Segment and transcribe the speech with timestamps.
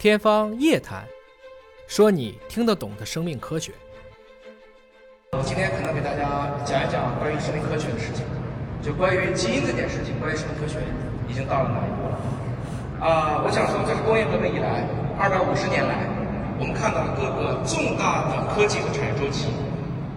[0.00, 1.04] 天方夜谭，
[1.86, 3.70] 说你听得懂的生命科学。
[5.36, 8.24] 我今天可能给大家讲一讲关于生命科学的事情，
[8.80, 10.80] 就关于基因这件事情，关于生命科学
[11.28, 12.16] 已经到了哪一步了？
[13.04, 14.88] 啊，我想说，这是工业革命以来
[15.20, 16.08] 二百五十年来，
[16.56, 19.52] 我们看到了各个重大的科技和产业周期，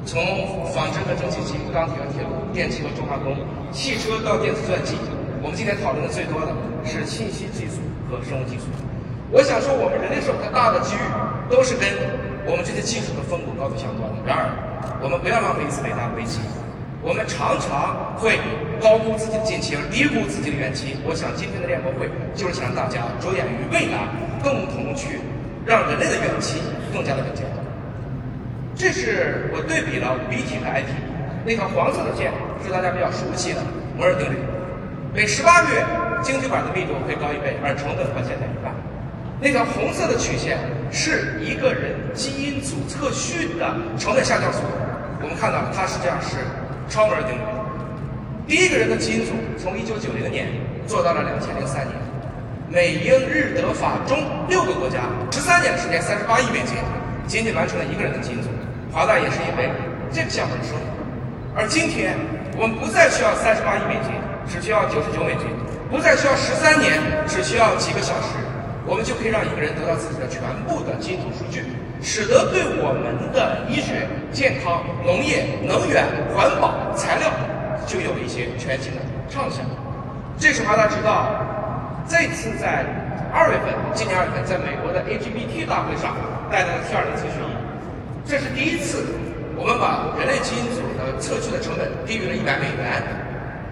[0.08, 3.36] 从纺织和蒸汽机、钢铁和铁路、电气和重化工、
[3.76, 4.96] 汽车到电子算机，
[5.44, 6.56] 我们今天讨论的最多的
[6.88, 8.72] 是信息技术和生物技术。
[9.34, 11.02] 我想说，我们人类社会的大的机遇
[11.50, 11.90] 都是跟
[12.46, 14.22] 我们这些技术的丰富高度相关的。
[14.30, 14.46] 然而，
[15.02, 16.38] 我们不要浪费一次伟大的危机。
[17.02, 18.38] 我们常常会
[18.78, 21.02] 高估自己的近期，低估自己的远期。
[21.02, 22.06] 我想今天的联博会
[22.38, 24.06] 就是想让大家着眼于未来，
[24.46, 25.18] 共同去
[25.66, 26.62] 让人类的远期
[26.94, 27.50] 更加的稳健。
[28.78, 30.94] 这是我对比了 BT 和 IT，
[31.42, 32.30] 那条黄色的线
[32.62, 33.66] 是大家比较熟悉的
[33.98, 34.38] 摩尔定律，
[35.10, 35.82] 每十八个月
[36.22, 38.73] 晶体管的密度会高一倍，而成本和现在一半。
[39.44, 40.58] 那条红色的曲线
[40.90, 44.72] 是一个人基因组测序的成本下降速度。
[45.22, 46.38] 我们看到它实际上是
[46.88, 47.44] 超摩尔定律。
[48.48, 50.48] 第一个人的基因组从一九九零年
[50.88, 51.92] 做到了两千零三年，
[52.72, 54.16] 美英日德法中
[54.48, 56.80] 六个国家十三年的时间三十八亿美金，
[57.28, 58.48] 仅仅完成了一个人的基因组。
[58.94, 59.68] 华大也是因为
[60.10, 60.88] 这个项目的收益。
[61.54, 62.16] 而今天
[62.56, 64.16] 我们不再需要三十八亿美金，
[64.48, 65.52] 只需要九十九美金；
[65.92, 66.96] 不再需要十三年，
[67.28, 68.40] 只需要几个小时。
[68.86, 71.64] 我们就可以让一个人得到自己的全部的基因组数据，
[72.02, 76.04] 使得对我们的医学、健康、农业、能源、
[76.36, 77.32] 环保、材料
[77.88, 79.64] 就有一些全新的畅想。
[80.38, 81.32] 这是华大家知道
[82.08, 82.84] 这次在
[83.32, 86.12] 二月份，今年二月份，在美国的 AGBT 大会上
[86.52, 87.56] 带来了 T 二零测序仪，
[88.28, 89.16] 这是第一次
[89.56, 93.00] 我们把人类基因组的测序的成本低于了一百美元。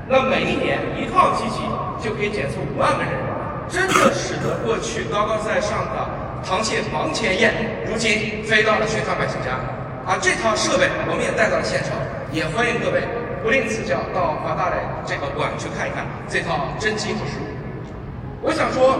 [0.07, 1.59] 那每一年一套机器
[1.99, 3.30] 就可以检测五万个人。
[3.69, 6.07] 真的使得过去高高在上的
[6.43, 7.53] 螃蟹王前燕，
[7.87, 9.59] 如今飞到了寻常百姓家。
[10.05, 11.93] 啊，这套设备我们也带到了现场，
[12.31, 13.03] 也欢迎各位
[13.43, 17.45] 不吝赐教到华大的这个馆去看一看这套真机和实物。
[18.41, 18.97] 我想说，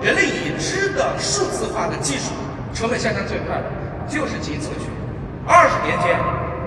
[0.00, 2.30] 人类已知的数字化的技术
[2.72, 3.66] 成本下降最快的
[4.06, 4.86] 就是基因测序。
[5.44, 6.14] 二十年间，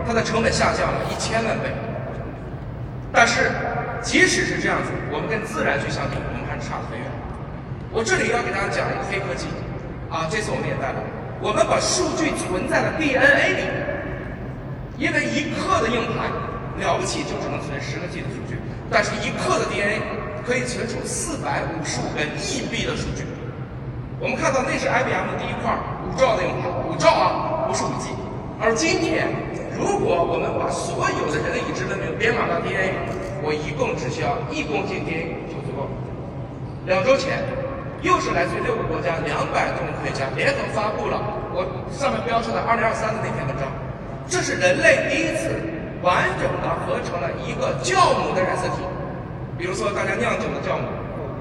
[0.06, 1.72] 它的成本下降了一千万倍。
[3.14, 3.50] 但是，
[4.02, 7.08] 即使是这样子，我们跟自然去相比，我们还是差得很远。
[7.92, 9.48] 我这里要给大家讲一个黑科技，
[10.12, 11.00] 啊，这次我们也带来，
[11.40, 13.64] 我们把数据存在了 DNA 里，
[15.00, 16.28] 因为一克的硬盘
[16.84, 18.60] 了不起就只能存十个 G 的数据，
[18.92, 20.04] 但是一克的 DNA
[20.46, 23.24] 可以存储四百五十五个亿 B 的数据。
[24.20, 25.72] 我们看到那是 IBM 的第一块
[26.04, 28.12] 五兆的硬盘，五兆啊，不是五 G。
[28.60, 29.32] 而今天，
[29.74, 32.98] 如果我们把所有的人类已知文明编码到 DNA 里，
[33.42, 35.90] 我一共只需要一公斤 DNA 就足够了。
[36.86, 37.42] 两周前。
[38.02, 41.18] 又是来自于六个国家两百多名科学家联合发布了
[41.50, 43.66] 我上面标出的二零二三的那篇文章，
[44.30, 45.50] 这是人类第一次
[46.06, 48.86] 完整的合成了一个酵母的染色体，
[49.58, 50.86] 比如说大家酿酒的酵母，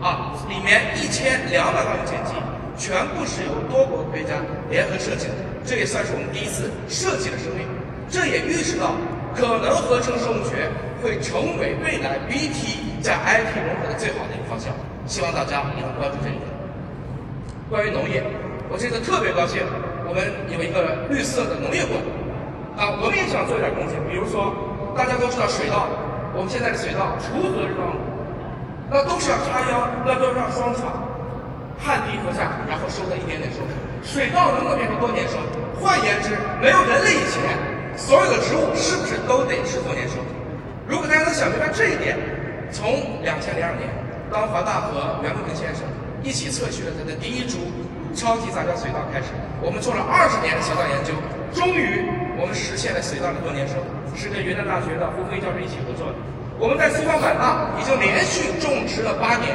[0.01, 2.33] 啊，里面一千两百万个碱基，
[2.81, 4.41] 全部是由多国科学家
[4.71, 7.69] 联合设计的，这也算是我们第一次设计的生命，
[8.09, 8.97] 这也预示到
[9.37, 10.65] 可能合成生物学
[11.05, 14.73] 会成为未来 BT 加 IP 融合的最好的一个方向。
[15.07, 16.46] 希望大家也能关注这一点。
[17.69, 18.23] 关于农业，
[18.71, 19.59] 我这次特别高兴，
[20.07, 21.99] 我们有一个绿色的农业馆，
[22.79, 23.99] 啊，我们也想做一点贡献。
[24.07, 24.55] 比如说，
[24.95, 25.91] 大家都知道水稻，
[26.31, 27.99] 我们现在的水稻锄禾日当午，
[28.87, 30.95] 那都是要插秧，那都是要双插，
[31.75, 33.67] 旱地禾下土，然后收的一点点收。
[34.07, 35.43] 水稻能不能变成多年生？
[35.83, 37.51] 换言之，没有人类以前，
[37.99, 40.23] 所有的植物是不是都得是多年生？
[40.87, 42.15] 如果大家能想明白这一点，
[42.71, 43.91] 从两千零二年。
[44.31, 45.87] 当华大和袁隆平先生
[46.27, 47.71] 一起测序了他的第一株
[48.13, 49.31] 超级杂交水稻开始，
[49.63, 51.15] 我们做了二十年的水稻研究，
[51.55, 52.03] 终于
[52.35, 53.79] 我们实现了水稻的多年生，
[54.19, 56.19] 是跟云南大学的胡飞教授一起合作的。
[56.59, 59.55] 我们在西双版纳已经连续种植了八年，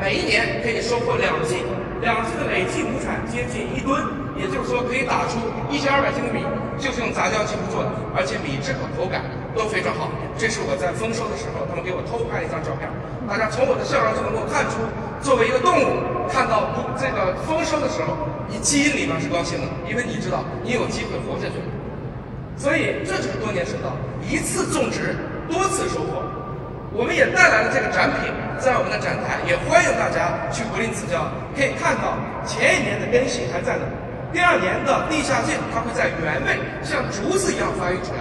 [0.00, 1.60] 每一年可以收获两季，
[2.00, 4.00] 两季的累计亩产接近一吨，
[4.40, 5.36] 也就是说可以打出
[5.68, 6.40] 一千二百斤的米，
[6.78, 9.24] 就是用杂交技术做的，而且米质和口感
[9.56, 10.10] 都非常好。
[10.36, 12.88] 这是我在丰收的时候，他们给我偷拍了一张照片。
[13.26, 14.84] 大家从我的笑容就能够看出，
[15.20, 18.14] 作为一个动物，看到这个丰收的时候，
[18.46, 21.58] 你基因里面是高兴的，因为你知道你有机会活下去。
[22.56, 25.16] 所以这就是多年生稻，一次种植，
[25.50, 26.22] 多次收获。
[26.92, 31.28] 我们也带来了这个展品，在我们的展台，也欢迎大家去不吝赐教。
[31.52, 33.84] 可以看到前一年的根系还在那，
[34.36, 38.20] 第二年的地下茎它会在原位像竹子一样发育出来。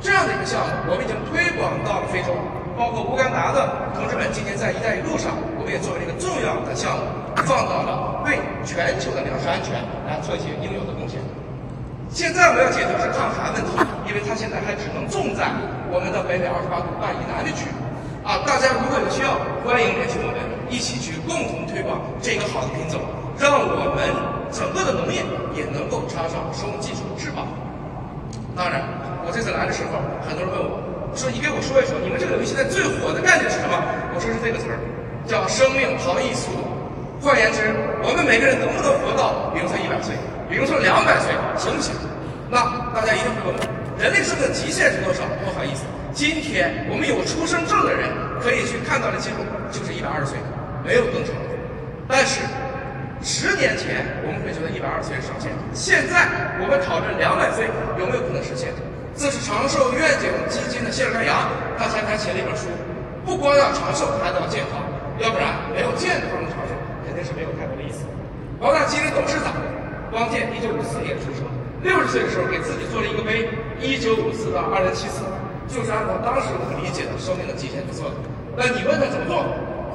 [0.00, 2.32] 这样的一个项目，我们已经推广到了非洲。
[2.80, 7.04] 包括乌干达的同志们，今年在“一带一路”上，我们也作为一个重要的项目，
[7.44, 11.20] 放到了为全球的粮食安全来做一些应有的贡献。
[12.08, 13.76] 现在我们要解决的是抗寒问题，
[14.08, 15.44] 因为它现在还只能种在
[15.92, 17.76] 我们的北纬二十八度半以南的区域。
[18.24, 20.40] 啊，大家如果有需要，欢迎联系我们，
[20.72, 23.04] 一起去共同推广这个好的品种，
[23.36, 24.08] 让我们
[24.52, 25.22] 整个的农业
[25.54, 27.46] 也能够插上生物技术的翅膀。
[28.54, 28.82] 当然，
[29.24, 30.82] 我这次来的时候，很多人问我
[31.14, 33.78] 说：“你给我说一说，你们这个游戏现在最火的概念是什么？”
[34.12, 34.76] 我说是这个词儿，
[35.24, 36.66] 叫生命逃逸速度。
[37.22, 37.70] 换言之，
[38.02, 40.16] 我们每个人能不能活到，比如说一百岁？
[40.50, 41.94] 比如说两百岁行不行？
[42.50, 42.58] 那
[42.90, 43.54] 大家一定会问，
[44.00, 45.22] 人类生命的极限是多少？
[45.44, 48.10] 不好意思，今天我们有出生证的人
[48.42, 50.38] 可以去看到的记录就是一百二十岁，
[50.82, 51.54] 没有更长的。
[52.08, 52.42] 但是
[53.22, 56.24] 十年前我们会觉得一百二十岁是上限，现在
[56.56, 57.68] 我们讨论两百岁
[58.00, 58.72] 有没有可能实现？
[59.14, 62.72] 这是长寿愿景基金的谢尔山阳，他前台写了一本书，
[63.24, 64.80] 不光要长寿，还要健康，
[65.20, 66.72] 要不然没有健康的长寿
[67.04, 68.08] 肯定是没有太多的意思。
[68.58, 69.52] 王大基金董事长。
[70.10, 71.46] 汪建一九五四年出生，
[71.86, 73.46] 六十岁的时候给自己做了一个碑，
[73.78, 75.22] 一九五四到二零七四，
[75.70, 78.18] 就是按照当时我们理解的生命的极限去做的。
[78.58, 79.38] 那你问他怎么做，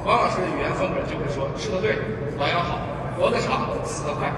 [0.00, 2.00] 黄老师的语言风格就会说：吃得对，
[2.40, 2.80] 保养好，
[3.16, 4.30] 活得长，死得快。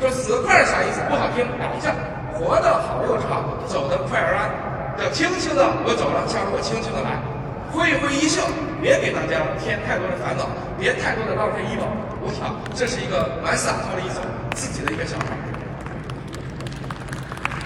[0.00, 1.00] 说死得快是啥意思？
[1.08, 1.94] 不好听，改一下：
[2.32, 4.50] 活得好又长，走得快而安。
[4.98, 7.20] 要轻轻的我走了，假如我轻轻的来，
[7.70, 8.42] 挥一挥衣袖，
[8.80, 10.48] 别给大家添太多的烦恼，
[10.78, 11.86] 别太多的浪费医保。
[12.24, 14.22] 我想这是一个蛮洒脱的一种。
[14.54, 15.26] 自己的一个想法。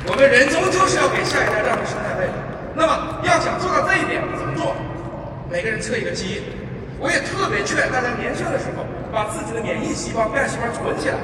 [0.09, 2.33] 我们人终究是要给下一代让出生态位的。
[2.75, 4.75] 那么，要想做到这一点，怎么做？
[5.51, 6.43] 每个人测一个基因。
[6.99, 11.17] 我也特别劝大家年轻的时候，把自己的免疫细胞、干细胞存起来，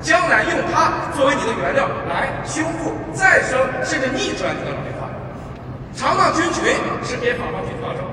[0.00, 5.08] 将来用它作为你的原料来修复、再生，甚至逆转你的老龄化。
[5.96, 6.68] 肠道菌群
[7.00, 8.04] 是可以好好去调整。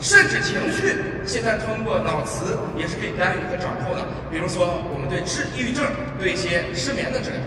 [0.00, 0.96] 甚至情绪，
[1.26, 4.00] 现在通过脑磁也是可以干预和掌控的。
[4.30, 5.84] 比如说，我们对治抑郁症、
[6.18, 7.40] 对一些失眠的治疗。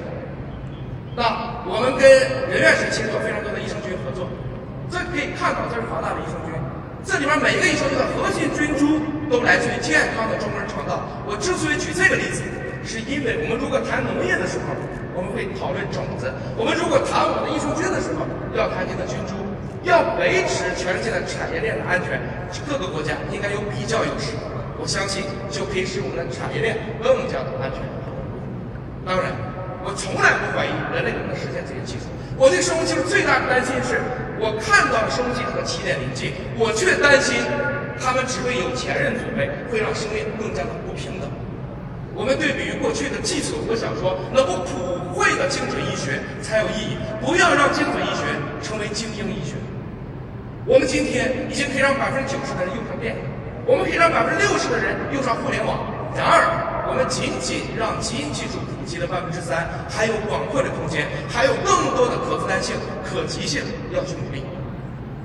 [1.15, 2.06] 那我们跟
[2.50, 4.30] 任院士其实有非常多的益生菌合作。
[4.89, 6.54] 这可以看到，这是华大的益生菌。
[7.03, 11.03] 这里面每一个益生菌的核心菌株都来自于健康的中国人肠道。
[11.27, 12.41] 我之所以举这个例子，
[12.83, 14.71] 是因为我们如果谈农业的时候，
[15.11, 18.23] 我们会讨论种子；我们如果谈我们的益生菌的时候，
[18.55, 19.35] 要谈您的菌株。
[19.83, 22.15] 要维持全世界的产业链的安全，
[22.63, 24.31] 各个国家应该有比较优势。
[24.79, 27.83] 我相信就可以使我们的产业链更加的安全。
[29.03, 29.35] 当然，
[29.83, 32.07] 我从来不怀疑人类能够实现这些技术。
[32.39, 34.00] 我对生物技术最大的担心是，
[34.39, 37.38] 我看到了生物技术的起点临近，我却担心
[38.00, 41.30] 他们只为有钱人准备，会让生命更加的不平等。
[42.13, 48.21] 我们对比于过去的技术，我想说，能够普惠的精准医学才有意义，不要让精准医学
[48.62, 49.57] 成为精英医学。
[50.65, 53.18] 我们今天已经可以让百分之九十的人用上电，
[53.65, 55.89] 我们可以让百分之六十的人用上互联网。
[56.15, 56.45] 然而，
[56.88, 64.44] 我们仅仅让基因技术普及了百分之三，还有广阔的空间，还有更多的可负担性、可及性要去努力。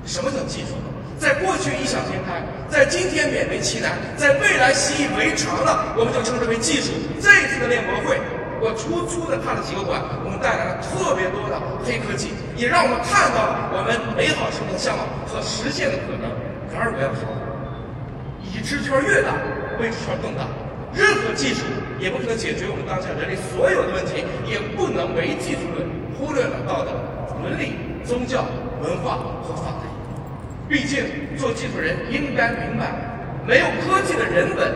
[0.05, 0.75] 什么叫技术？
[1.19, 2.39] 在过去异想天开，
[2.69, 6.93] 在今天勉为其难，在未来习以为常了，我们就称之为技术。
[7.19, 8.19] 这一次的练博会。
[8.61, 16.27] 我粗粗的看了几个馆，我们带来了特别多的黑科技，也让我们看到了我们美好生活的向往和实现的可能。
[16.67, 17.23] 然而我要说，
[18.43, 19.31] 已知圈越大，
[19.79, 20.43] 未知圈更大。
[20.93, 21.61] 任何技术
[21.99, 25.85] 也不可能解决我们当下人类所有的问题，也不能唯技术论，
[26.17, 26.91] 忽略了道德、
[27.41, 28.45] 伦理、宗教、
[28.81, 29.87] 文化和法律。
[30.67, 31.03] 毕竟
[31.37, 32.93] 做技术人应该明白，
[33.45, 34.73] 没有科技的人本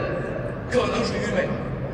[0.69, 1.53] 可能是愚昧的。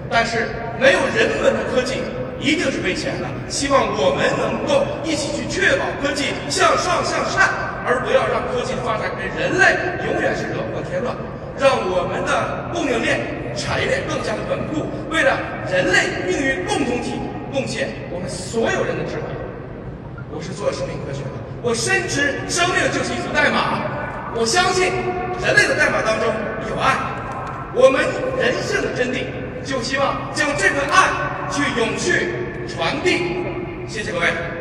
[0.09, 0.47] 但是
[0.79, 2.01] 没有人文的科技
[2.39, 3.27] 一定是危险的。
[3.47, 7.47] 希望我们能够一起去确保科技向上向善，
[7.85, 11.15] 而不要让科技的发展给人类永远是惹祸添乱。
[11.59, 13.19] 让我们的供应链、
[13.59, 15.37] 产业链更加的稳固，为了
[15.69, 17.19] 人类命运共同体
[17.51, 19.23] 贡献我们所有人的智慧。
[20.31, 23.83] 我是做生命科学的，我深知生命就是一组代码。
[24.35, 24.85] 我相信
[25.43, 26.31] 人类的代码当中
[26.69, 26.95] 有爱，
[27.75, 27.99] 我们
[28.39, 29.25] 人性的真谛。
[29.61, 31.09] 就希望将这份爱
[31.51, 33.43] 去永续传递，
[33.87, 34.58] 谢谢各位。